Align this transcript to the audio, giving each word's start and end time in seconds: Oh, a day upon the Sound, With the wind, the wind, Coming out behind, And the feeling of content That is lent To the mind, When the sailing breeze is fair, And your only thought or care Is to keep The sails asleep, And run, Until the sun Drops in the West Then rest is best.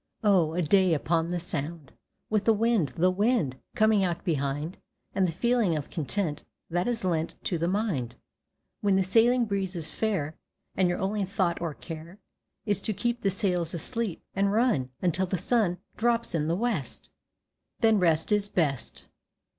Oh, 0.23 0.55
a 0.55 0.63
day 0.63 0.95
upon 0.95 1.29
the 1.29 1.39
Sound, 1.39 1.91
With 2.27 2.45
the 2.45 2.55
wind, 2.55 2.89
the 2.97 3.11
wind, 3.11 3.57
Coming 3.75 4.03
out 4.03 4.25
behind, 4.25 4.79
And 5.13 5.27
the 5.27 5.31
feeling 5.31 5.75
of 5.77 5.91
content 5.91 6.41
That 6.71 6.87
is 6.87 7.03
lent 7.05 7.35
To 7.43 7.59
the 7.59 7.67
mind, 7.67 8.15
When 8.79 8.95
the 8.95 9.03
sailing 9.03 9.45
breeze 9.45 9.75
is 9.75 9.91
fair, 9.91 10.33
And 10.75 10.89
your 10.89 10.99
only 10.99 11.23
thought 11.23 11.61
or 11.61 11.75
care 11.75 12.17
Is 12.65 12.81
to 12.81 12.93
keep 12.93 13.21
The 13.21 13.29
sails 13.29 13.75
asleep, 13.75 14.23
And 14.35 14.51
run, 14.51 14.89
Until 15.03 15.27
the 15.27 15.37
sun 15.37 15.77
Drops 15.97 16.33
in 16.33 16.47
the 16.47 16.55
West 16.55 17.11
Then 17.81 17.99
rest 17.99 18.31
is 18.31 18.47
best. 18.47 19.05